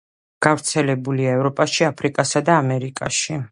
გავრცელებულია 0.45 1.35
ევროპაში, 1.41 1.85
აფრიკასა 1.91 2.45
და 2.51 2.59
ამერიკაში. 2.65 3.41